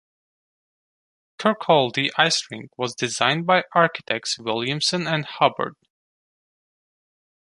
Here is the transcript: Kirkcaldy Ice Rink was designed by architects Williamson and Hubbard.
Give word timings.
Kirkcaldy 1.37 2.09
Ice 2.17 2.49
Rink 2.49 2.71
was 2.75 2.95
designed 2.95 3.45
by 3.45 3.65
architects 3.75 4.39
Williamson 4.39 5.05
and 5.05 5.25
Hubbard. 5.27 5.75